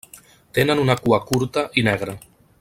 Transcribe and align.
Tenen 0.59 0.81
una 0.85 0.95
cua 1.03 1.21
curta 1.33 1.67
i 1.83 1.87
negra. 1.91 2.17